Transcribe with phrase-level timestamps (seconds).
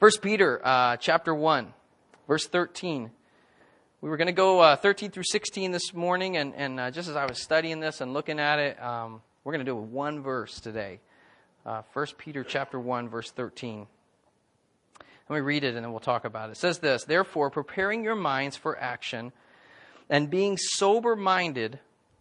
[0.00, 1.74] First Peter uh, chapter 1,
[2.26, 3.10] verse 13.
[4.00, 7.10] We were going to go uh, 13 through 16 this morning, and, and uh, just
[7.10, 10.22] as I was studying this and looking at it, um, we're going to do one
[10.22, 11.00] verse today.
[11.66, 13.86] Uh, 1 Peter chapter 1, verse 13.
[15.28, 16.52] Let me read it and then we'll talk about it.
[16.52, 19.32] It says this Therefore, preparing your minds for action
[20.08, 21.78] and being sober minded,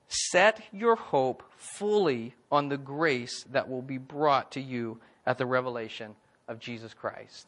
[0.10, 5.46] set your hope fully on the grace that will be brought to you at the
[5.46, 6.16] revelation
[6.50, 7.48] of Jesus Christ.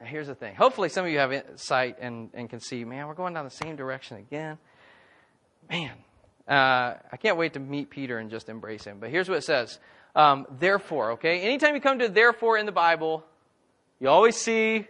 [0.00, 0.54] Now, here's the thing.
[0.54, 3.50] Hopefully, some of you have insight and, and can see, man, we're going down the
[3.50, 4.58] same direction again.
[5.70, 5.92] Man,
[6.46, 8.98] uh, I can't wait to meet Peter and just embrace him.
[9.00, 9.78] But here's what it says
[10.14, 11.40] um, Therefore, okay?
[11.40, 13.24] Anytime you come to therefore in the Bible,
[13.98, 14.86] you always see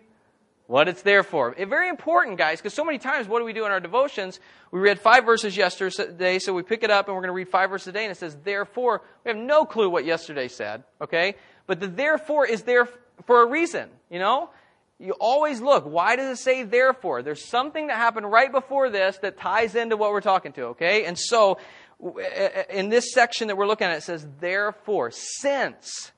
[0.66, 1.54] what it's there for.
[1.57, 4.41] It, very important, guys, because so many times, what do we do in our devotions?
[4.73, 7.48] We read five verses yesterday, so we pick it up and we're going to read
[7.48, 9.02] five verses a day, and it says, therefore.
[9.24, 11.37] We have no clue what yesterday said, okay?
[11.66, 12.88] But the therefore is there
[13.27, 14.51] for a reason, you know?
[14.99, 17.23] You always look, why does it say therefore?
[17.23, 21.05] There's something that happened right before this that ties into what we're talking to, okay?
[21.05, 21.59] And so,
[22.71, 26.13] in this section that we're looking at, it says therefore, since.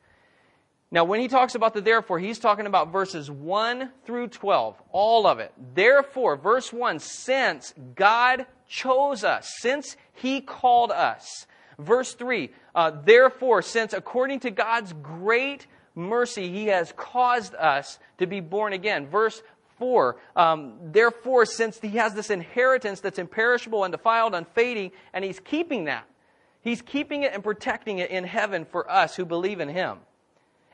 [0.91, 5.27] Now, when he talks about the therefore, he's talking about verses 1 through 12, all
[5.27, 5.53] of it.
[5.75, 11.47] Therefore, verse 1, since God chose us, since he called us.
[11.79, 15.67] Verse 3, uh, therefore, since according to God's great
[15.99, 19.07] mercy, he has caused us to be born again.
[19.09, 19.43] Verse
[19.79, 25.85] 4 um, Therefore, since he has this inheritance that's imperishable, undefiled, unfading, and he's keeping
[25.85, 26.07] that,
[26.63, 29.99] he's keeping it and protecting it in heaven for us who believe in him.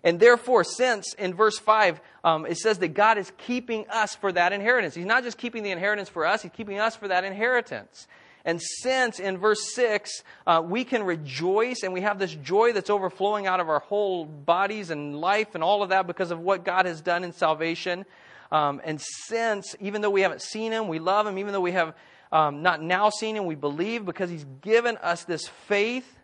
[0.05, 4.30] And therefore, since in verse 5, um, it says that God is keeping us for
[4.33, 4.95] that inheritance.
[4.95, 8.06] He's not just keeping the inheritance for us, He's keeping us for that inheritance.
[8.44, 12.90] And since in verse 6, uh, we can rejoice and we have this joy that's
[12.90, 16.64] overflowing out of our whole bodies and life and all of that because of what
[16.64, 18.04] God has done in salvation.
[18.52, 21.72] Um, and since, even though we haven't seen Him, we love Him, even though we
[21.72, 21.94] have
[22.30, 26.18] um, not now seen Him, we believe because He's given us this faith.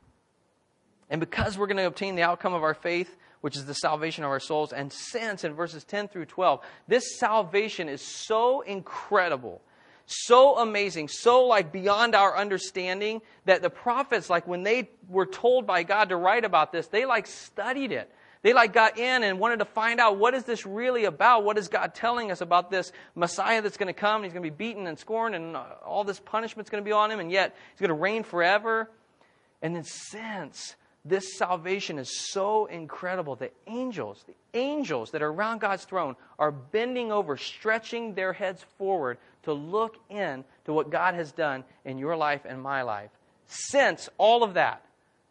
[1.09, 4.25] And because we're going to obtain the outcome of our faith, which is the salvation
[4.25, 4.73] of our souls.
[4.73, 9.63] And since in verses 10 through 12, this salvation is so incredible
[10.11, 15.67] so amazing, so like beyond our understanding that the prophets, like when they were told
[15.67, 18.13] by God to write about this, they like studied it.
[18.43, 21.45] They like got in and wanted to find out what is this really about?
[21.45, 24.23] What is God telling us about this Messiah that's going to come?
[24.23, 27.11] He's going to be beaten and scorned and all this punishment's going to be on
[27.11, 28.91] him and yet he's going to reign forever.
[29.61, 30.75] And then since
[31.05, 36.51] this salvation is so incredible, the angels, the angels that are around God's throne are
[36.51, 41.97] bending over, stretching their heads forward to look in to what God has done in
[41.97, 43.11] your life and my life.
[43.47, 44.85] Since all of that,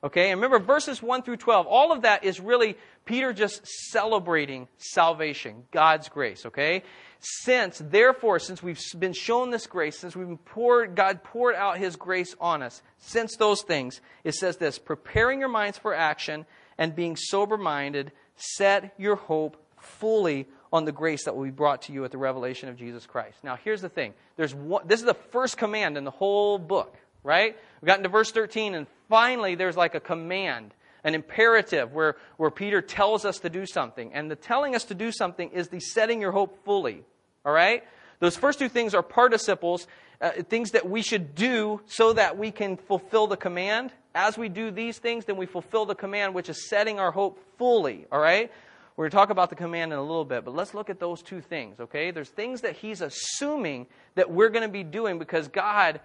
[0.03, 2.75] okay, and remember verses 1 through 12, all of that is really
[3.05, 6.83] Peter just celebrating salvation, God's grace, okay?
[7.19, 11.77] Since, therefore, since we've been shown this grace, since we've been poured, God poured out
[11.77, 16.45] His grace on us, since those things, it says this preparing your minds for action
[16.77, 21.83] and being sober minded, set your hope fully on the grace that will be brought
[21.83, 23.43] to you at the revelation of Jesus Christ.
[23.43, 24.13] Now, here's the thing.
[24.37, 27.57] There's one, this is the first command in the whole book, right?
[27.81, 32.51] We got into verse 13, and finally there's like a command, an imperative where, where
[32.51, 34.13] Peter tells us to do something.
[34.13, 37.03] And the telling us to do something is the setting your hope fully,
[37.45, 37.83] all right?
[38.19, 39.87] Those first two things are participles,
[40.21, 43.91] uh, things that we should do so that we can fulfill the command.
[44.13, 47.39] As we do these things, then we fulfill the command, which is setting our hope
[47.57, 48.51] fully, all right?
[48.97, 50.99] We're going to talk about the command in a little bit, but let's look at
[50.99, 52.11] those two things, okay?
[52.11, 56.01] There's things that he's assuming that we're going to be doing because God,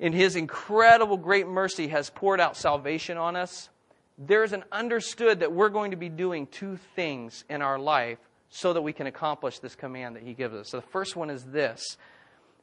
[0.00, 3.68] in his incredible great mercy, has poured out salvation on us.
[4.16, 8.72] There's an understood that we're going to be doing two things in our life so
[8.72, 10.68] that we can accomplish this command that he gives us.
[10.68, 11.96] So the first one is this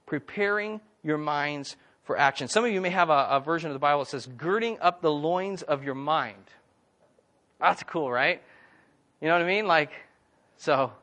[0.05, 2.47] preparing your minds for action.
[2.47, 5.01] Some of you may have a, a version of the Bible that says, girding up
[5.01, 6.43] the loins of your mind.
[7.59, 8.41] That's cool, right?
[9.19, 9.67] You know what I mean?
[9.67, 9.91] Like,
[10.57, 10.93] so,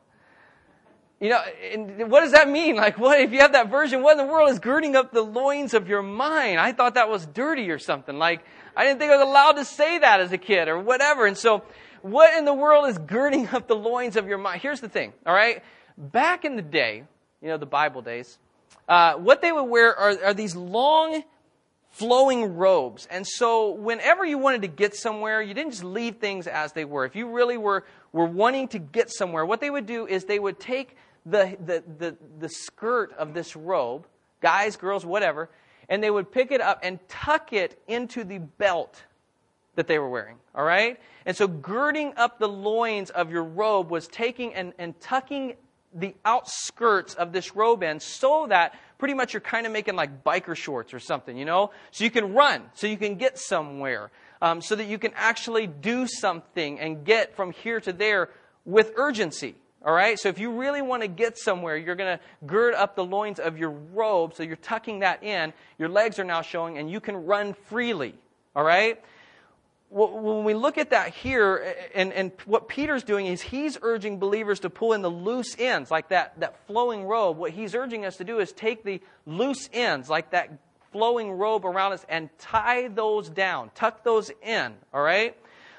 [1.19, 1.41] you know,
[2.07, 2.75] what does that mean?
[2.75, 4.01] Like, what if you have that version?
[4.01, 6.59] What in the world is girding up the loins of your mind?
[6.59, 8.17] I thought that was dirty or something.
[8.17, 8.43] Like,
[8.75, 11.25] I didn't think I was allowed to say that as a kid or whatever.
[11.25, 11.63] And so,
[12.01, 14.61] what in the world is girding up the loins of your mind?
[14.61, 15.63] Here's the thing, all right?
[15.97, 17.03] Back in the day,
[17.41, 18.37] you know, the Bible days,
[18.87, 21.23] uh, what they would wear are, are these long
[21.91, 23.07] flowing robes.
[23.11, 26.85] And so, whenever you wanted to get somewhere, you didn't just leave things as they
[26.85, 27.05] were.
[27.05, 30.39] If you really were, were wanting to get somewhere, what they would do is they
[30.39, 30.95] would take
[31.25, 34.07] the, the, the, the skirt of this robe,
[34.41, 35.49] guys, girls, whatever,
[35.89, 39.03] and they would pick it up and tuck it into the belt
[39.75, 40.37] that they were wearing.
[40.55, 40.99] All right?
[41.25, 45.55] And so girding up the loins of your robe was taking and, and tucking
[45.93, 50.23] the outskirts of this robe in so that pretty much you're kind of making like
[50.23, 51.71] biker shorts or something, you know?
[51.91, 55.65] So you can run, so you can get somewhere, um, so that you can actually
[55.65, 58.29] do something and get from here to there
[58.65, 59.55] with urgency.
[59.85, 60.19] All right?
[60.19, 63.39] So if you really want to get somewhere, you're going to gird up the loins
[63.39, 65.53] of your robe, so you're tucking that in.
[65.77, 68.15] Your legs are now showing, and you can run freely.
[68.55, 69.01] All right?
[69.91, 74.59] when we look at that here, and, and what Peter's doing is he's urging believers
[74.59, 77.37] to pull in the loose ends, like that, that flowing robe.
[77.37, 80.59] What he's urging us to do is take the loose ends, like that
[80.91, 85.35] flowing robe around us, and tie those down, tuck those in, all right?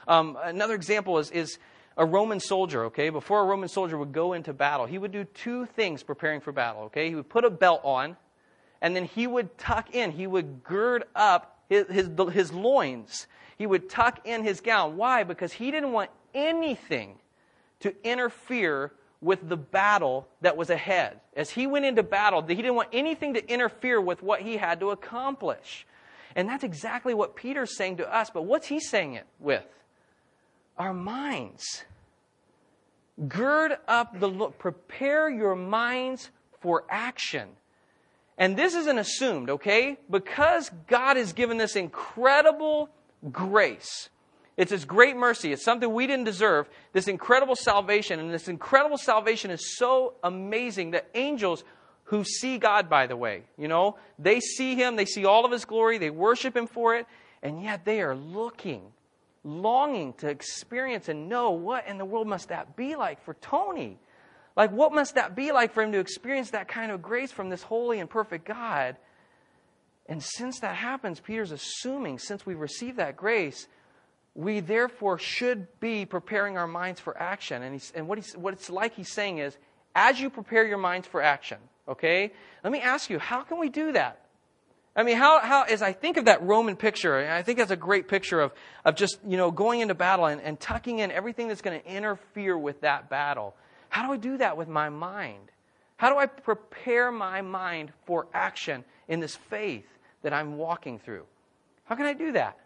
[0.08, 1.58] Um, another example is, is
[1.96, 3.10] a Roman soldier, okay?
[3.10, 6.52] Before a Roman soldier would go into battle, he would do two things preparing for
[6.52, 7.08] battle, okay?
[7.08, 8.16] He would put a belt on,
[8.80, 13.26] and then he would tuck in, he would gird up his, his, his loins
[13.60, 14.96] he would tuck in his gown.
[14.96, 15.22] Why?
[15.22, 17.18] Because he didn't want anything
[17.80, 18.90] to interfere
[19.20, 21.20] with the battle that was ahead.
[21.36, 24.80] As he went into battle, he didn't want anything to interfere with what he had
[24.80, 25.86] to accomplish.
[26.34, 28.30] And that's exactly what Peter's saying to us.
[28.30, 29.66] But what's he saying it with?
[30.78, 31.84] Our minds.
[33.28, 36.30] Gird up the look, prepare your minds
[36.60, 37.48] for action.
[38.38, 39.98] And this isn't assumed, okay?
[40.10, 42.88] Because God has given this incredible
[43.30, 44.08] grace.
[44.56, 45.52] It's His great mercy.
[45.52, 46.68] It's something we didn't deserve.
[46.92, 48.18] This incredible salvation.
[48.18, 51.64] And this incredible salvation is so amazing that angels
[52.04, 55.52] who see God, by the way, you know, they see Him, they see all of
[55.52, 57.06] His glory, they worship Him for it,
[57.42, 58.82] and yet they are looking,
[59.44, 63.98] longing to experience and know what in the world must that be like for Tony?
[64.56, 67.50] Like, what must that be like for him to experience that kind of grace from
[67.50, 68.96] this holy and perfect God?
[70.06, 73.68] And since that happens, Peter's assuming since we receive that grace,
[74.34, 77.62] we therefore should be preparing our minds for action.
[77.62, 79.56] And, he's, and what, he's, what it's like he's saying is,
[79.94, 81.58] as you prepare your minds for action,
[81.88, 82.32] okay,
[82.62, 84.19] let me ask you, how can we do that?
[85.00, 87.76] I mean, how, how, as I think of that Roman picture, I think that's a
[87.76, 88.52] great picture of,
[88.84, 91.86] of just, you know, going into battle and, and tucking in everything that's going to
[91.86, 93.54] interfere with that battle.
[93.88, 95.50] How do I do that with my mind?
[95.96, 99.86] How do I prepare my mind for action in this faith?
[100.22, 101.24] that I'm walking through.
[101.84, 102.58] How can I do that?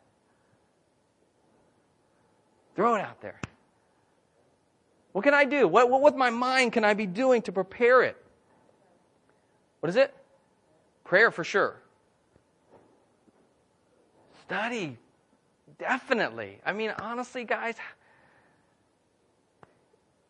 [2.77, 3.41] Throw it out there.
[5.13, 5.69] What can I do?
[5.69, 8.17] What, what with my mind can I be doing to prepare it?
[9.81, 10.13] What is it?
[11.05, 11.81] Prayer for sure.
[14.47, 14.99] Study.
[15.79, 16.59] Definitely.
[16.65, 17.77] I mean, honestly, guys,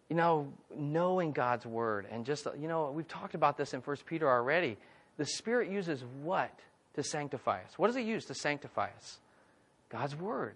[0.09, 4.07] you know, knowing God's word and just, you know, we've talked about this in First
[4.07, 4.77] Peter already.
[5.17, 6.53] The Spirit uses what?
[6.95, 7.79] to sanctify us.
[7.79, 9.19] What does it use to sanctify us?
[9.91, 10.55] God's Word.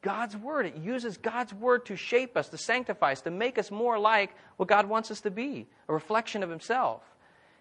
[0.00, 0.66] God's Word.
[0.66, 4.30] It uses God's Word to shape us, to sanctify us, to make us more like
[4.56, 7.02] what God wants us to be a reflection of Himself.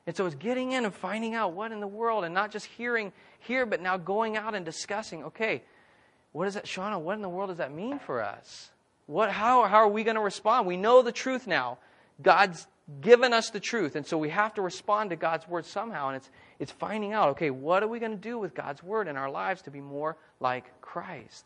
[0.08, 2.66] And so it's getting in and finding out what in the world, and not just
[2.66, 5.64] hearing here, but now going out and discussing okay,
[6.32, 8.70] what is that, Shauna, what in the world does that mean for us?
[9.06, 10.66] What, how, how are we going to respond?
[10.66, 11.78] We know the truth now.
[12.22, 12.66] God's
[13.02, 13.96] given us the truth.
[13.96, 16.08] And so we have to respond to God's word somehow.
[16.08, 19.08] And it's, it's finding out, okay, what are we going to do with God's word
[19.08, 21.46] in our lives to be more like Christ?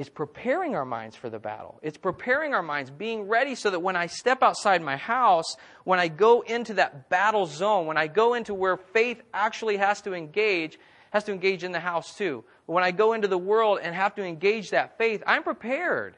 [0.00, 1.78] It's preparing our minds for the battle.
[1.82, 6.00] It's preparing our minds, being ready so that when I step outside my house, when
[6.00, 10.14] I go into that battle zone, when I go into where faith actually has to
[10.14, 10.78] engage,
[11.10, 12.44] has to engage in the house too.
[12.64, 16.16] When I go into the world and have to engage that faith, I'm prepared.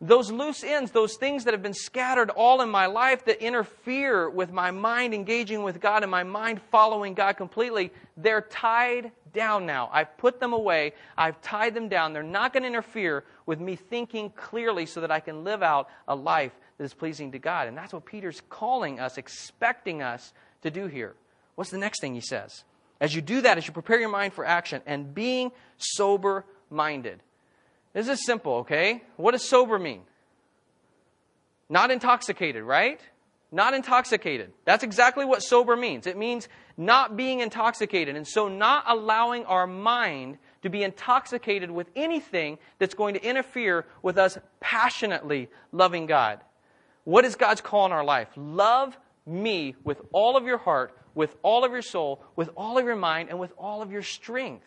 [0.00, 4.30] Those loose ends, those things that have been scattered all in my life that interfere
[4.30, 9.66] with my mind engaging with God and my mind following God completely, they're tied down
[9.66, 9.88] now.
[9.92, 10.92] I've put them away.
[11.16, 12.12] I've tied them down.
[12.12, 15.88] They're not going to interfere with me thinking clearly so that I can live out
[16.06, 17.68] a life that is pleasing to God.
[17.68, 20.32] And that's what Peter's calling us, expecting us
[20.62, 21.14] to do here.
[21.54, 22.64] What's the next thing he says?
[23.00, 27.22] As you do that, as you prepare your mind for action and being sober minded.
[27.92, 29.02] This is simple, okay?
[29.16, 30.02] What does sober mean?
[31.68, 33.00] Not intoxicated, right?
[33.50, 34.52] Not intoxicated.
[34.64, 36.06] That's exactly what sober means.
[36.06, 38.14] It means not being intoxicated.
[38.14, 43.86] And so, not allowing our mind to be intoxicated with anything that's going to interfere
[44.02, 46.40] with us passionately loving God.
[47.04, 48.28] What is God's call in our life?
[48.36, 52.84] Love me with all of your heart, with all of your soul, with all of
[52.84, 54.64] your mind, and with all of your strength.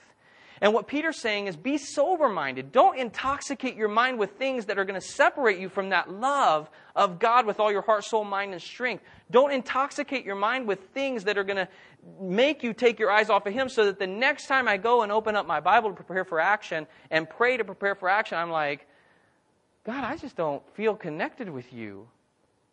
[0.61, 2.71] And what Peter's saying is be sober minded.
[2.71, 6.69] Don't intoxicate your mind with things that are going to separate you from that love
[6.95, 9.03] of God with all your heart, soul, mind, and strength.
[9.31, 11.67] Don't intoxicate your mind with things that are going to
[12.19, 15.01] make you take your eyes off of Him so that the next time I go
[15.01, 18.37] and open up my Bible to prepare for action and pray to prepare for action,
[18.37, 18.87] I'm like,
[19.83, 22.07] God, I just don't feel connected with you.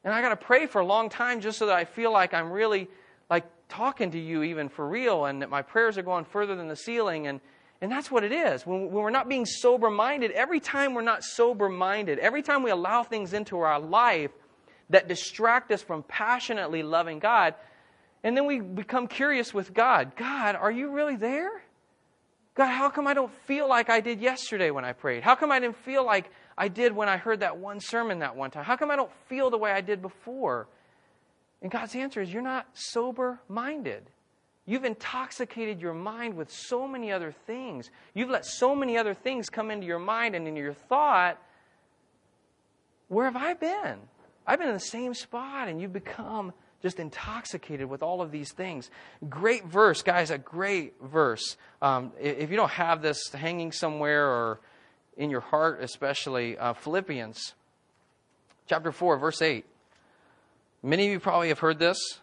[0.05, 2.35] And I got to pray for a long time just so that I feel like
[2.35, 2.89] I'm really
[3.31, 6.69] like talking to you even for real and that my prayers are going further than
[6.69, 7.41] the ceiling and
[7.81, 8.67] and that's what it is.
[8.67, 12.63] When, when we're not being sober minded, every time we're not sober minded, every time
[12.63, 14.33] we allow things into our life
[14.91, 17.55] that distract us from passionately loving God,
[18.25, 21.63] and then we become curious with God God, are you really there?
[22.55, 25.23] God, how come I don't feel like I did yesterday when I prayed?
[25.23, 28.35] How come I didn't feel like I did when I heard that one sermon that
[28.35, 28.65] one time?
[28.65, 30.67] How come I don't feel the way I did before?
[31.63, 34.11] And God's answer is you're not sober minded.
[34.69, 37.91] You've intoxicated your mind with so many other things.
[38.13, 41.43] You've let so many other things come into your mind and into your thought.
[43.09, 43.97] Where have I been?
[44.47, 48.53] I've been in the same spot, and you've become just intoxicated with all of these
[48.53, 48.91] things.
[49.31, 51.57] Great verse, guys, a great verse.
[51.81, 54.61] Um, if you don't have this hanging somewhere or
[55.17, 57.55] in your heart, especially, uh, Philippians
[58.67, 59.65] chapter 4, verse 8.
[60.83, 62.21] Many of you probably have heard this.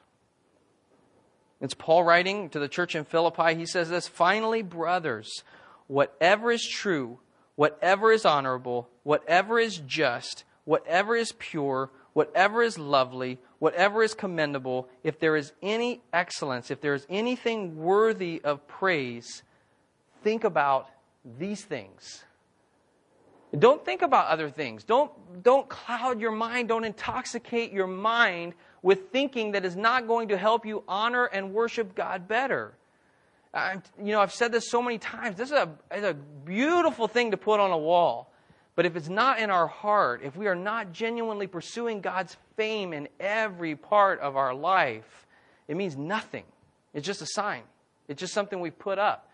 [1.62, 3.56] It's Paul writing to the church in Philippi.
[3.56, 5.44] He says this Finally, brothers,
[5.88, 7.20] whatever is true,
[7.56, 14.90] whatever is honorable, whatever is just, whatever is pure, whatever is lovely, whatever is commendable,
[15.04, 19.44] if there is any excellence, if there is anything worthy of praise,
[20.24, 20.90] think about
[21.40, 22.24] these things.
[23.60, 24.84] Don't think about other things.
[24.84, 25.12] Don't,
[25.44, 26.70] don't cloud your mind.
[26.70, 31.54] Don't intoxicate your mind with thinking that is not going to help you honor and
[31.54, 32.74] worship God better.
[33.54, 35.38] I, you know, I've said this so many times.
[35.38, 38.32] This is a, is a beautiful thing to put on a wall.
[38.76, 42.92] But if it's not in our heart, if we are not genuinely pursuing God's fame
[42.92, 45.26] in every part of our life,
[45.68, 46.44] it means nothing.
[46.94, 47.64] It's just a sign.
[48.08, 49.30] It's just something we put up.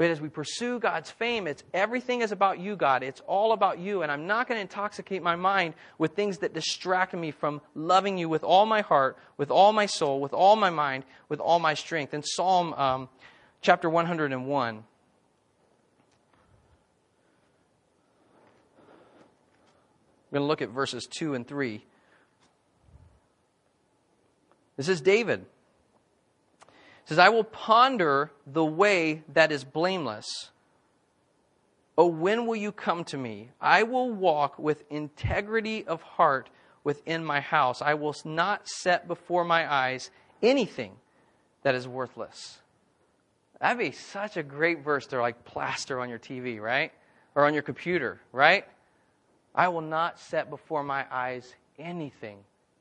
[0.00, 3.02] But as we pursue God's fame, it's everything is about you, God.
[3.02, 4.00] It's all about you.
[4.00, 8.16] And I'm not going to intoxicate my mind with things that distract me from loving
[8.16, 11.58] you with all my heart, with all my soul, with all my mind, with all
[11.58, 12.14] my strength.
[12.14, 13.10] In Psalm um,
[13.60, 14.84] chapter 101, I'm
[20.32, 21.84] going to look at verses 2 and 3.
[24.78, 25.44] This is David
[27.10, 30.50] says, I will ponder the way that is blameless.
[31.98, 33.48] Oh, when will you come to me?
[33.60, 36.50] I will walk with integrity of heart
[36.84, 37.82] within my house.
[37.82, 40.92] I will not set before my eyes anything
[41.64, 42.60] that is worthless.
[43.60, 46.92] That'd be such a great verse to like plaster on your TV, right?
[47.34, 48.64] Or on your computer, right?
[49.52, 52.38] I will not set before my eyes anything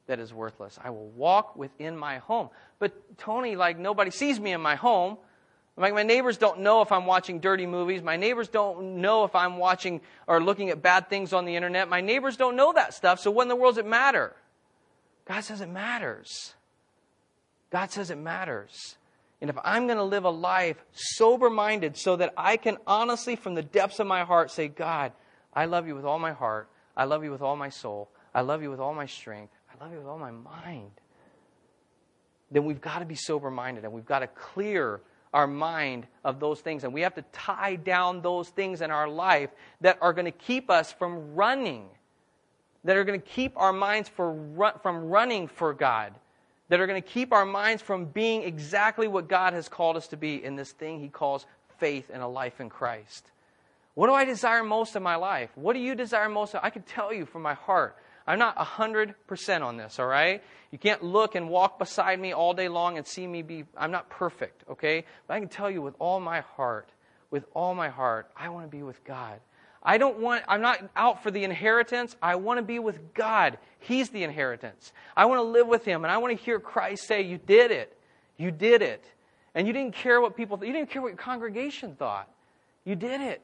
[0.10, 0.78] that is worthless.
[0.84, 2.50] I will walk within my home.
[2.80, 5.18] But Tony, like nobody sees me in my home.
[5.78, 8.02] Like my neighbors don't know if I'm watching dirty movies.
[8.02, 11.88] My neighbors don't know if I'm watching or looking at bad things on the internet.
[11.88, 13.20] My neighbors don't know that stuff.
[13.20, 14.36] So what in the world does it matter?
[15.26, 16.56] God says it matters.
[17.70, 18.98] God says it matters.
[19.42, 23.36] And if I'm going to live a life sober minded so that I can honestly,
[23.36, 25.12] from the depths of my heart, say, God,
[25.54, 26.68] I love you with all my heart.
[26.98, 28.10] I love you with all my soul.
[28.34, 30.92] I love you with all my strength love you with all my mind,
[32.52, 35.02] then we've got to be sober minded and we've got to clear
[35.34, 36.84] our mind of those things.
[36.84, 39.50] And we have to tie down those things in our life
[39.82, 41.86] that are going to keep us from running,
[42.84, 46.14] that are going to keep our minds for from running for God,
[46.70, 50.08] that are going to keep our minds from being exactly what God has called us
[50.08, 51.46] to be in this thing He calls
[51.78, 53.32] faith and a life in Christ.
[53.94, 55.50] What do I desire most in my life?
[55.56, 56.56] What do you desire most?
[56.62, 57.98] I can tell you from my heart
[58.30, 60.44] I'm not 100% on this, all right?
[60.70, 63.90] You can't look and walk beside me all day long and see me be, I'm
[63.90, 65.04] not perfect, okay?
[65.26, 66.90] But I can tell you with all my heart,
[67.32, 69.40] with all my heart, I want to be with God.
[69.82, 72.16] I don't want, I'm not out for the inheritance.
[72.22, 73.58] I want to be with God.
[73.80, 74.94] He's the inheritance.
[75.18, 77.72] I want to live with Him, and I want to hear Christ say, You did
[77.72, 77.98] it.
[78.38, 79.04] You did it.
[79.56, 82.30] And you didn't care what people, you didn't care what your congregation thought.
[82.86, 83.42] You did it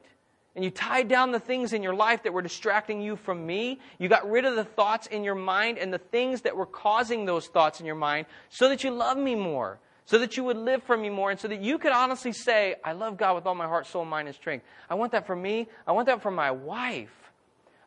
[0.56, 3.78] and you tied down the things in your life that were distracting you from me.
[3.98, 7.26] You got rid of the thoughts in your mind and the things that were causing
[7.26, 10.56] those thoughts in your mind so that you love me more, so that you would
[10.56, 13.44] live for me more, and so that you could honestly say, I love God with
[13.44, 14.64] all my heart, soul, mind, and strength.
[14.88, 15.68] I want that for me.
[15.86, 17.12] I want that for my wife.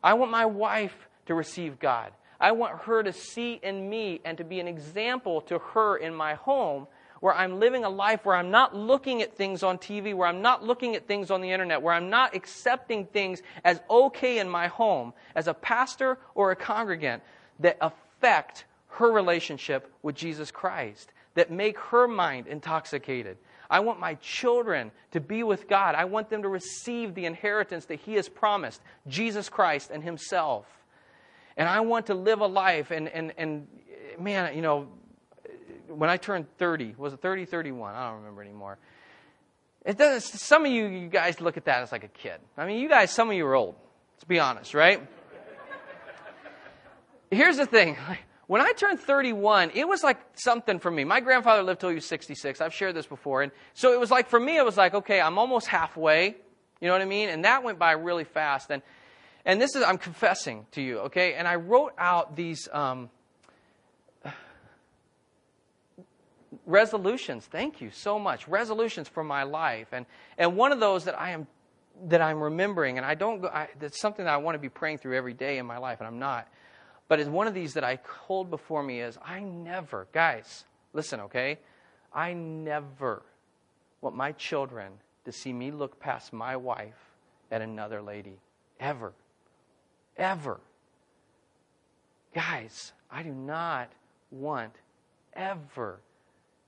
[0.00, 0.94] I want my wife
[1.26, 2.12] to receive God.
[2.38, 6.14] I want her to see in me and to be an example to her in
[6.14, 6.86] my home
[7.20, 10.42] where I'm living a life where I'm not looking at things on TV, where I'm
[10.42, 14.48] not looking at things on the internet, where I'm not accepting things as okay in
[14.48, 17.22] my home as a pastor or a congregant
[17.60, 23.36] that affect her relationship with Jesus Christ, that make her mind intoxicated.
[23.68, 25.94] I want my children to be with God.
[25.94, 30.66] I want them to receive the inheritance that He has promised Jesus Christ and Himself.
[31.56, 33.68] And I want to live a life, and, and, and
[34.18, 34.88] man, you know,
[35.90, 37.94] when I turned 30, was it 30, 31?
[37.94, 38.78] I don't remember anymore.
[39.84, 42.40] It doesn't, some of you, you guys look at that as like a kid.
[42.56, 43.76] I mean, you guys, some of you are old.
[44.14, 45.00] Let's be honest, right?
[47.30, 47.96] Here's the thing.
[48.50, 51.04] When I turned 31, it was like something for me.
[51.04, 52.60] My grandfather lived till he was 66.
[52.60, 53.42] I've shared this before.
[53.42, 56.34] And so it was like, for me, it was like, okay, I'm almost halfway.
[56.80, 57.28] You know what I mean?
[57.28, 58.72] And that went by really fast.
[58.72, 58.82] And,
[59.44, 61.34] and this is, I'm confessing to you, okay?
[61.34, 63.08] And I wrote out these um,
[66.66, 67.46] resolutions.
[67.46, 68.48] Thank you so much.
[68.48, 69.88] Resolutions for my life.
[69.92, 70.06] And,
[70.38, 71.46] and one of those that I am
[72.08, 74.70] that I'm remembering, and I don't go, I, that's something that I want to be
[74.70, 76.48] praying through every day in my life, and I'm not
[77.10, 81.18] but it's one of these that I hold before me is I never, guys, listen,
[81.22, 81.58] okay?
[82.14, 83.24] I never
[84.00, 84.92] want my children
[85.24, 87.10] to see me look past my wife
[87.50, 88.38] at another lady.
[88.78, 89.12] Ever.
[90.16, 90.60] Ever.
[92.32, 93.90] Guys, I do not
[94.30, 94.76] want
[95.34, 95.98] ever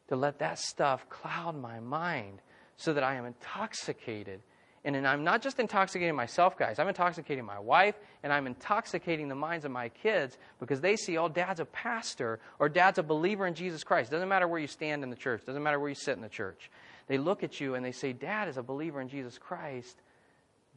[0.08, 2.40] to let that stuff cloud my mind
[2.76, 4.40] so that I am intoxicated
[4.84, 6.80] and then I'm not just intoxicating myself, guys.
[6.80, 7.94] I'm intoxicating my wife,
[8.24, 12.40] and I'm intoxicating the minds of my kids because they see, oh, dad's a pastor
[12.58, 14.10] or dad's a believer in Jesus Christ.
[14.10, 16.28] Doesn't matter where you stand in the church, doesn't matter where you sit in the
[16.28, 16.68] church.
[17.06, 19.96] They look at you and they say, Dad is a believer in Jesus Christ.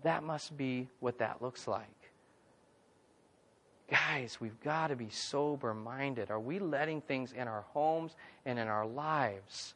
[0.04, 2.05] That must be what that looks like.
[3.90, 6.32] Guys, we've got to be sober minded.
[6.32, 8.16] Are we letting things in our homes
[8.46, 9.76] and in our lives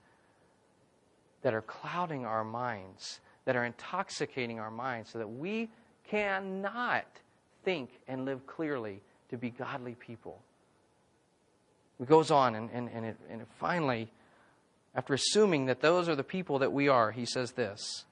[1.44, 3.20] that are clouding our minds?
[3.50, 5.70] that are intoxicating our minds so that we
[6.08, 7.08] cannot
[7.64, 9.02] think and live clearly
[9.32, 10.40] to be godly people.
[12.00, 14.12] It goes on, and, and, and, it, and it finally,
[14.94, 18.06] after assuming that those are the people that we are, he says this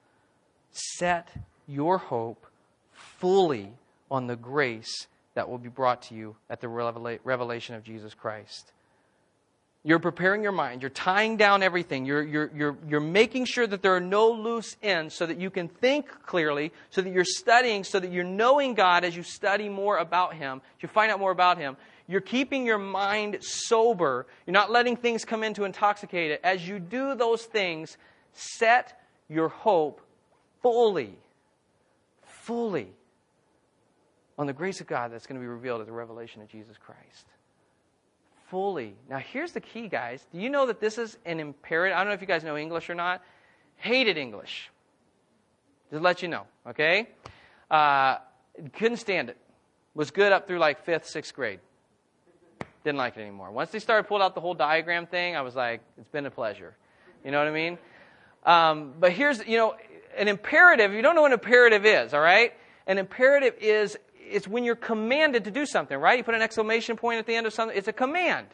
[0.71, 1.29] Set
[1.67, 2.47] your hope
[2.91, 3.73] fully
[4.09, 5.05] on the grace
[5.37, 8.73] that will be brought to you at the revelation of Jesus Christ.
[9.83, 10.81] You're preparing your mind.
[10.81, 12.07] You're tying down everything.
[12.07, 15.51] You're, you're, you're, you're making sure that there are no loose ends so that you
[15.51, 19.69] can think clearly, so that you're studying, so that you're knowing God as you study
[19.69, 21.77] more about Him, you find out more about Him.
[22.07, 24.25] You're keeping your mind sober.
[24.47, 26.41] You're not letting things come in to intoxicate it.
[26.43, 27.95] As you do those things,
[28.33, 30.01] set your hope
[30.63, 31.13] fully,
[32.25, 32.96] fully
[34.37, 36.77] on the grace of God that's going to be revealed at the revelation of Jesus
[36.77, 37.25] Christ
[38.49, 38.95] fully.
[39.09, 40.25] Now, here's the key, guys.
[40.31, 41.95] Do you know that this is an imperative?
[41.95, 43.21] I don't know if you guys know English or not.
[43.77, 44.69] Hated English.
[45.91, 47.09] Just let you know, okay?
[47.69, 48.17] Uh,
[48.73, 49.37] couldn't stand it.
[49.93, 51.59] Was good up through like fifth, sixth grade.
[52.83, 53.51] Didn't like it anymore.
[53.51, 56.31] Once they started pulling out the whole diagram thing, I was like, it's been a
[56.31, 56.75] pleasure.
[57.25, 57.77] You know what I mean?
[58.45, 59.75] Um, but here's, you know,
[60.17, 60.93] an imperative.
[60.93, 62.53] You don't know what an imperative is, all right?
[62.85, 63.97] An imperative is
[64.29, 66.17] it's when you're commanded to do something, right?
[66.17, 68.47] You put an exclamation point at the end of something, it's a command.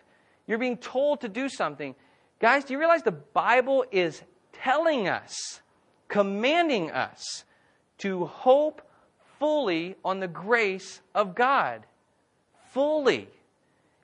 [0.48, 1.96] You're being told to do something.
[2.40, 5.62] Guys, do you realize the Bible is telling us,
[6.08, 7.46] commanding us
[8.00, 8.82] to hope
[9.40, 11.86] fully on the grace of God?
[12.72, 13.30] Fully.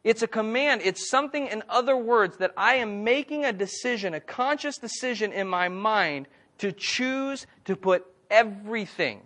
[0.03, 0.81] It's a command.
[0.83, 5.47] It's something, in other words, that I am making a decision, a conscious decision in
[5.47, 6.27] my mind
[6.59, 9.21] to choose to put everything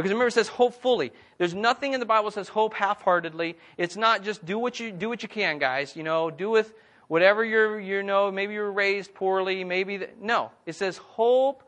[0.00, 1.12] because remember, it says hope fully.
[1.36, 3.56] There's nothing in the Bible that says hope half-heartedly.
[3.76, 5.94] It's not just do what you do what you can, guys.
[5.94, 6.72] You know, do with
[7.08, 8.30] whatever you're you know.
[8.30, 9.62] Maybe you were raised poorly.
[9.64, 10.52] Maybe the, no.
[10.64, 11.62] It says hope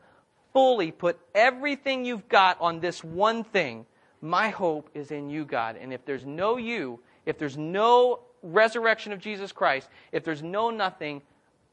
[0.51, 0.91] fully.
[0.91, 3.85] Put everything you've got on this one thing.
[4.21, 5.77] My hope is in you, God.
[5.79, 10.69] And if there's no you, if there's no resurrection of Jesus Christ, if there's no
[10.69, 11.21] nothing,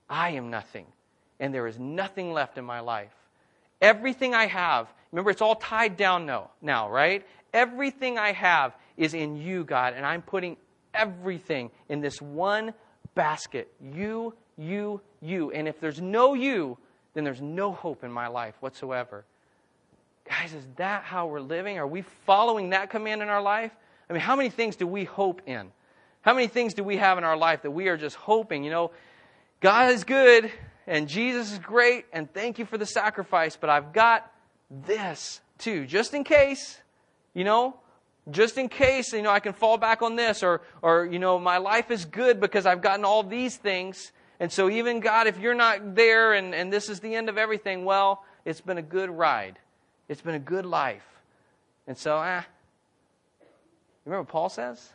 [0.09, 0.87] I am nothing,
[1.39, 3.15] and there is nothing left in my life.
[3.81, 7.27] Everything I have Remember, it's all tied down now, now, right?
[7.53, 10.57] Everything I have is in you, God, and I'm putting
[10.95, 12.73] everything in this one
[13.15, 13.73] basket.
[13.81, 15.51] You, you, you.
[15.51, 16.79] And if there's no you,
[17.15, 19.25] then there's no hope in my life whatsoever.
[20.29, 21.79] Guys, is that how we're living?
[21.79, 23.73] Are we following that command in our life?
[24.09, 25.73] I mean, how many things do we hope in?
[26.23, 28.63] How many things do we have in our life that we are just hoping?
[28.63, 28.91] You know,
[29.61, 30.53] God is good
[30.87, 34.31] and Jesus is great and thank you for the sacrifice, but I've got
[34.71, 36.81] this too, just in case,
[37.35, 37.77] you know,
[38.31, 41.39] just in case, you know, I can fall back on this, or, or, you know,
[41.39, 44.13] my life is good because I've gotten all these things.
[44.39, 47.39] And so, even God, if you're not there and, and this is the end of
[47.39, 49.59] everything, well, it's been a good ride.
[50.09, 51.07] It's been a good life.
[51.87, 52.47] And so, ah.
[54.05, 54.91] Remember what Paul says?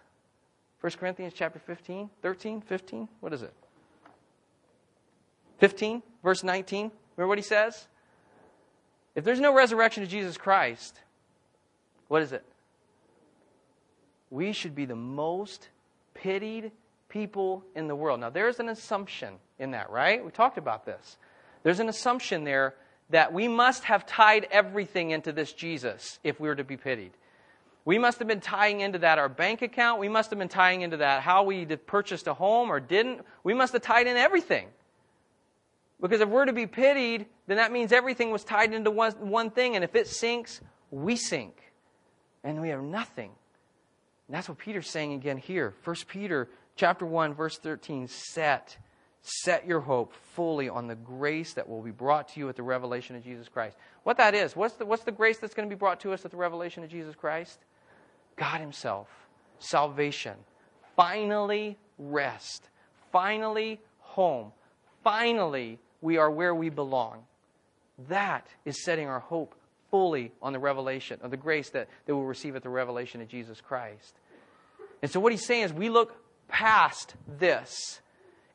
[0.82, 3.10] 1 Corinthians chapter 15, 13, 15?
[3.20, 3.54] What is it?
[5.60, 6.92] 15, verse 19.
[7.18, 7.88] Remember what he says?
[9.16, 11.00] If there's no resurrection of Jesus Christ,
[12.08, 12.44] what is it?
[14.30, 15.70] We should be the most
[16.14, 16.72] pitied
[17.08, 18.20] people in the world.
[18.20, 20.24] Now, there's an assumption in that, right?
[20.24, 21.18] We talked about this.
[21.64, 22.76] There's an assumption there
[23.10, 27.12] that we must have tied everything into this Jesus if we were to be pitied.
[27.86, 30.00] We must have been tying into that our bank account.
[30.00, 33.22] We must have been tying into that how we purchased a home or didn't.
[33.44, 34.68] We must have tied in everything.
[36.02, 39.50] Because if we're to be pitied, then that means everything was tied into one, one
[39.50, 41.74] thing, and if it sinks, we sink.
[42.44, 43.32] And we have nothing.
[44.28, 45.74] And that's what Peter's saying again here.
[45.84, 48.78] 1 Peter chapter 1, verse 13, set.
[49.22, 52.62] Set your hope fully on the grace that will be brought to you at the
[52.62, 53.76] revelation of Jesus Christ.
[54.04, 56.26] What that is, what's the, what's the grace that's going to be brought to us
[56.26, 57.60] at the revelation of Jesus Christ?
[58.36, 59.08] God Himself,
[59.58, 60.36] salvation,
[60.96, 62.70] finally rest,
[63.12, 64.52] finally home,
[65.04, 67.24] finally we are where we belong.
[68.08, 69.56] That is setting our hope
[69.90, 73.28] fully on the revelation of the grace that, that we'll receive at the revelation of
[73.28, 74.14] Jesus Christ.
[75.02, 76.16] And so, what he's saying is, we look
[76.48, 78.00] past this.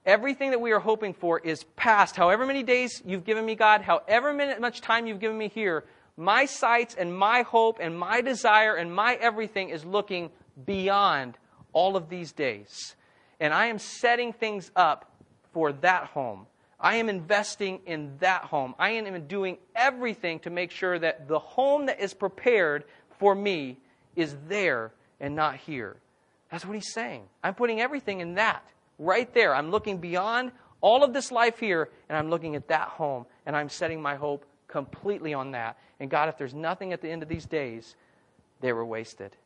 [0.07, 2.17] Everything that we are hoping for is past.
[2.17, 5.85] However many days you've given me, God, however much time you've given me here,
[6.17, 10.31] my sights and my hope and my desire and my everything is looking
[10.65, 11.37] beyond
[11.73, 12.97] all of these days.
[13.41, 15.11] And I am setting things up
[15.53, 16.47] for that home.
[16.81, 18.75] I am investing in that home.
[18.79, 22.85] I am doing everything to make sure that the home that is prepared
[23.19, 23.77] for me
[24.16, 25.97] is there and not here.
[26.51, 27.25] That's what he's saying.
[27.45, 28.64] I'm putting everything in that
[28.99, 29.55] right there.
[29.55, 33.55] I'm looking beyond all of this life here and I'm looking at that home and
[33.55, 35.79] I'm setting my hope completely on that.
[36.01, 37.95] And God, if there's nothing at the end of these days,
[38.61, 39.37] they were wasted.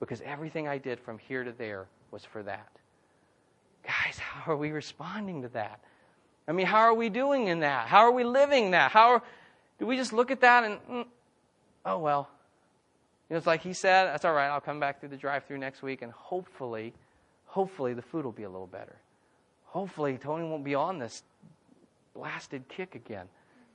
[0.00, 2.68] Because everything I did from here to there was for that.
[3.82, 5.80] Guys, how are we responding to that?
[6.48, 7.88] I mean, how are we doing in that?
[7.88, 8.92] How are we living that?
[8.92, 9.22] How are,
[9.78, 11.06] do we just look at that and, mm,
[11.84, 12.28] oh, well.
[13.28, 15.44] You know, it's like he said, that's all right, I'll come back through the drive
[15.44, 16.92] through next week and hopefully,
[17.46, 18.96] hopefully the food will be a little better.
[19.64, 21.24] Hopefully Tony won't be on this
[22.14, 23.26] blasted kick again.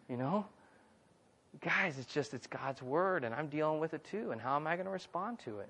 [0.09, 0.45] You know?
[1.59, 4.31] Guys, it's just, it's God's word and I'm dealing with it too.
[4.31, 5.69] And how am I going to respond to it?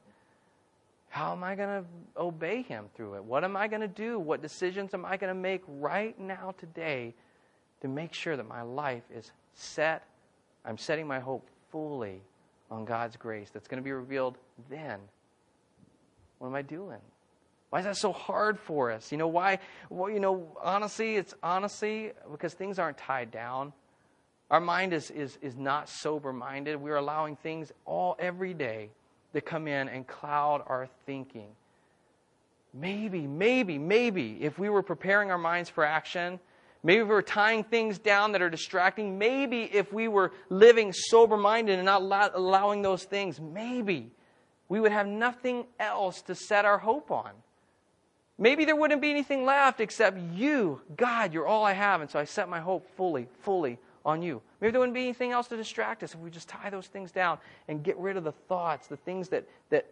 [1.11, 1.85] How am I going to
[2.17, 3.23] obey him through it?
[3.25, 4.17] What am I going to do?
[4.17, 7.13] What decisions am I going to make right now, today,
[7.81, 10.07] to make sure that my life is set?
[10.63, 12.21] I'm setting my hope fully
[12.71, 14.37] on God's grace that's going to be revealed
[14.69, 14.99] then.
[16.39, 17.01] What am I doing?
[17.71, 19.11] Why is that so hard for us?
[19.11, 19.59] You know, why?
[19.89, 23.73] Well, you know, honestly, it's honestly because things aren't tied down.
[24.49, 26.77] Our mind is, is, is not sober minded.
[26.77, 28.91] We're allowing things all every day
[29.33, 31.49] that come in and cloud our thinking.
[32.73, 36.39] Maybe, maybe, maybe if we were preparing our minds for action,
[36.83, 41.37] maybe we were tying things down that are distracting, maybe if we were living sober
[41.37, 44.11] minded and not allowing those things, maybe
[44.69, 47.31] we would have nothing else to set our hope on.
[48.37, 52.01] Maybe there wouldn't be anything left except you, God, you're all I have.
[52.01, 54.41] And so I set my hope fully, fully on you.
[54.59, 57.11] Maybe there wouldn't be anything else to distract us if we just tie those things
[57.11, 57.37] down
[57.67, 59.85] and get rid of the thoughts, the things that, that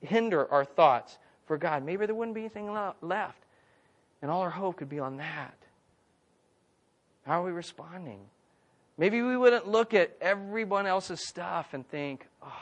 [0.00, 1.84] hinder our thoughts for God.
[1.84, 3.38] Maybe there wouldn't be anything left.
[4.22, 5.54] And all our hope could be on that.
[7.26, 8.20] How are we responding?
[8.96, 12.52] Maybe we wouldn't look at everyone else's stuff and think, oh,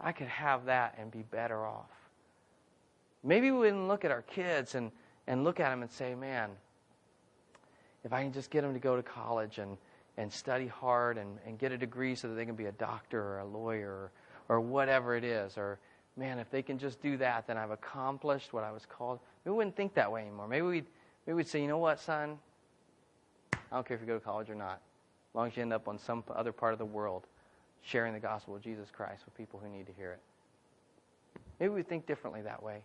[0.00, 1.90] I could have that and be better off.
[3.22, 4.90] Maybe we wouldn't look at our kids and,
[5.26, 6.50] and look at them and say, man,
[8.04, 9.76] if I can just get them to go to college and,
[10.16, 13.22] and study hard and, and get a degree so that they can be a doctor
[13.22, 14.10] or a lawyer
[14.48, 15.78] or, or whatever it is, or
[16.16, 19.20] man, if they can just do that, then I've accomplished what I was called.
[19.44, 20.48] Maybe we wouldn't think that way anymore.
[20.48, 20.86] Maybe we'd,
[21.26, 22.38] maybe we'd say, you know what, son?
[23.52, 24.80] I don't care if you go to college or not,
[25.30, 27.26] as long as you end up on some other part of the world
[27.82, 30.20] sharing the gospel of Jesus Christ with people who need to hear it.
[31.60, 32.82] Maybe we think differently that way.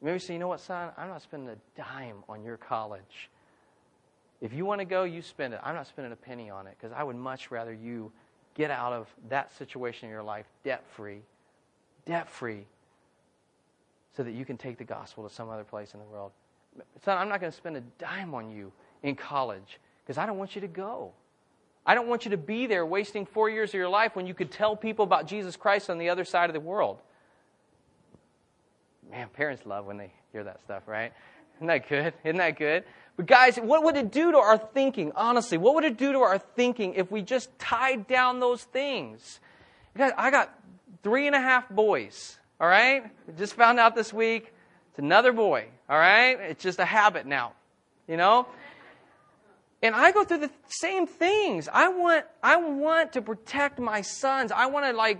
[0.00, 0.90] Maybe we say, you know what, son?
[0.96, 3.30] I'm not spending a dime on your college.
[4.40, 5.60] If you want to go, you spend it.
[5.62, 8.12] I'm not spending a penny on it because I would much rather you
[8.54, 11.20] get out of that situation in your life debt free,
[12.06, 12.66] debt free,
[14.16, 16.32] so that you can take the gospel to some other place in the world.
[17.04, 18.72] Son, I'm not going to spend a dime on you
[19.02, 21.12] in college because I don't want you to go.
[21.86, 24.34] I don't want you to be there wasting four years of your life when you
[24.34, 26.98] could tell people about Jesus Christ on the other side of the world.
[29.10, 31.12] Man, parents love when they hear that stuff, right?
[31.58, 32.14] Isn't that good?
[32.24, 32.84] Isn't that good?
[33.16, 35.12] But guys, what would it do to our thinking?
[35.16, 39.40] Honestly, what would it do to our thinking if we just tied down those things?
[39.96, 40.56] Guys, I got
[41.02, 42.38] three and a half boys.
[42.60, 43.04] All right,
[43.36, 44.52] just found out this week.
[44.90, 45.66] It's another boy.
[45.88, 47.52] All right, it's just a habit now.
[48.06, 48.46] You know,
[49.82, 51.68] and I go through the same things.
[51.72, 54.50] I want, I want to protect my sons.
[54.50, 55.18] I want to like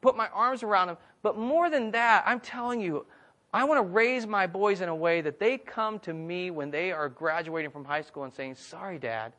[0.00, 0.96] put my arms around them.
[1.22, 3.06] But more than that, I'm telling you,
[3.54, 6.72] I want to raise my boys in a way that they come to me when
[6.72, 9.32] they are graduating from high school and saying, Sorry, Dad,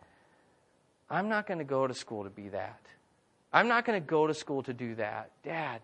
[1.10, 2.80] I'm not going to go to school to be that.
[3.52, 5.32] I'm not going to go to school to do that.
[5.44, 5.82] Dad,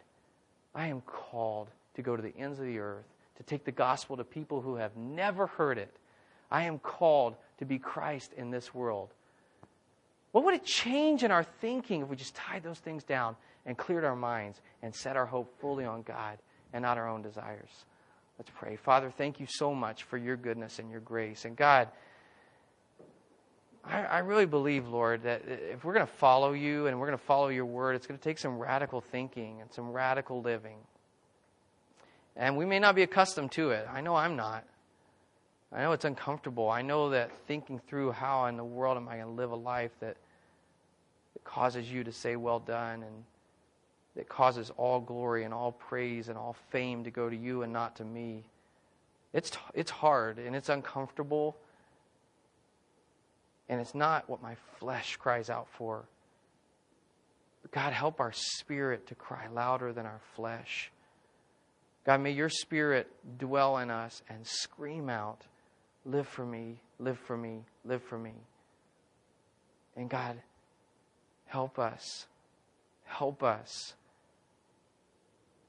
[0.73, 3.03] I am called to go to the ends of the earth,
[3.35, 5.93] to take the gospel to people who have never heard it.
[6.49, 9.09] I am called to be Christ in this world.
[10.31, 13.77] What would it change in our thinking if we just tied those things down and
[13.77, 16.37] cleared our minds and set our hope fully on God
[16.71, 17.85] and not our own desires?
[18.41, 18.75] Let's pray.
[18.75, 21.45] Father, thank you so much for your goodness and your grace.
[21.45, 21.89] And God,
[23.85, 27.19] I, I really believe, Lord, that if we're going to follow you and we're going
[27.19, 30.77] to follow your word, it's going to take some radical thinking and some radical living.
[32.35, 33.87] And we may not be accustomed to it.
[33.93, 34.65] I know I'm not.
[35.71, 36.67] I know it's uncomfortable.
[36.67, 39.55] I know that thinking through how in the world am I going to live a
[39.55, 40.17] life that,
[41.35, 43.23] that causes you to say, well done, and
[44.15, 47.71] that causes all glory and all praise and all fame to go to you and
[47.71, 48.43] not to me.
[49.33, 51.55] It's, it's hard and it's uncomfortable.
[53.69, 56.03] And it's not what my flesh cries out for.
[57.61, 60.91] But God, help our spirit to cry louder than our flesh.
[62.05, 65.45] God, may your spirit dwell in us and scream out
[66.05, 68.33] Live for me, live for me, live for me.
[69.95, 70.37] And God,
[71.45, 72.25] help us,
[73.05, 73.93] help us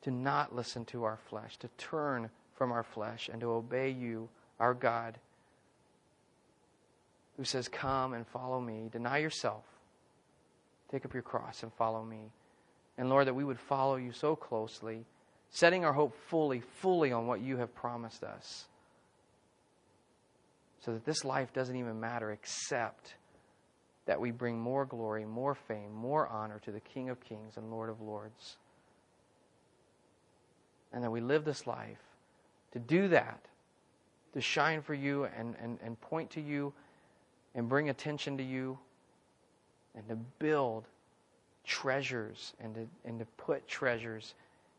[0.03, 4.29] to not listen to our flesh, to turn from our flesh and to obey you,
[4.61, 5.19] our God,
[7.37, 8.89] who says, Come and follow me.
[8.93, 9.65] Deny yourself.
[10.91, 12.31] Take up your cross and follow me.
[12.99, 15.07] And Lord, that we would follow you so closely,
[15.51, 18.67] setting our hope fully, fully on what you have promised us
[20.85, 23.15] so that this life doesn't even matter except
[24.07, 27.71] that we bring more glory, more fame, more honor to the King of Kings and
[27.71, 28.57] Lord of Lords.
[30.93, 32.03] And that we live this life
[32.73, 33.41] to do that,
[34.35, 36.73] to shine for you and, and, and point to you
[37.55, 38.79] and bring attention to you
[39.95, 40.85] and to build
[41.65, 44.35] treasures and to, and to put treasures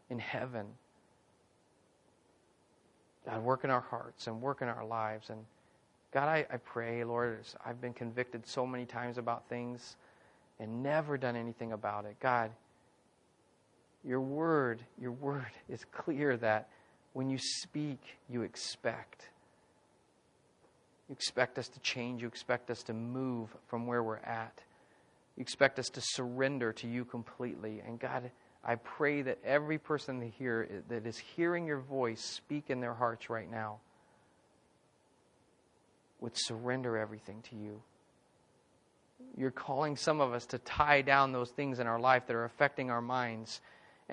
[0.09, 0.65] in heaven.
[3.25, 5.39] God, work in our hearts and work in our lives and
[6.13, 9.95] God, I, I pray, Lord, I've been convicted so many times about things
[10.59, 12.15] and never done anything about it.
[12.19, 12.51] God,
[14.05, 16.69] your word, your word is clear that
[17.13, 19.29] when you speak, you expect.
[21.07, 22.21] You expect us to change.
[22.21, 24.61] You expect us to move from where we're at.
[25.37, 27.81] You expect us to surrender to you completely.
[27.85, 28.29] And God,
[28.63, 33.29] I pray that every person here that is hearing your voice speak in their hearts
[33.29, 33.79] right now
[36.19, 37.81] would surrender everything to you.
[39.37, 42.45] You're calling some of us to tie down those things in our life that are
[42.45, 43.61] affecting our minds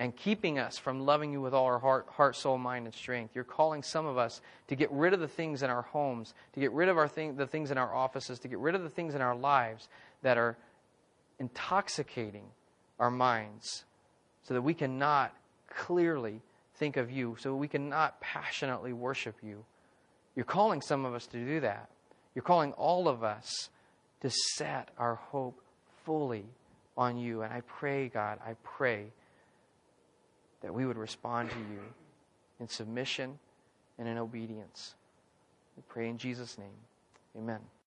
[0.01, 3.35] and keeping us from loving you with all our heart, heart, soul, mind, and strength.
[3.35, 6.59] You're calling some of us to get rid of the things in our homes, to
[6.59, 8.89] get rid of our thing, the things in our offices, to get rid of the
[8.89, 9.89] things in our lives
[10.23, 10.57] that are
[11.37, 12.45] intoxicating
[12.99, 13.83] our minds
[14.41, 15.35] so that we cannot
[15.69, 16.41] clearly
[16.77, 19.63] think of you, so we cannot passionately worship you.
[20.35, 21.91] You're calling some of us to do that.
[22.33, 23.69] You're calling all of us
[24.21, 25.61] to set our hope
[26.05, 26.45] fully
[26.97, 27.43] on you.
[27.43, 29.11] And I pray, God, I pray
[30.61, 31.81] that we would respond to you
[32.59, 33.39] in submission
[33.97, 34.95] and in obedience.
[35.75, 36.67] We pray in Jesus' name.
[37.37, 37.59] Amen.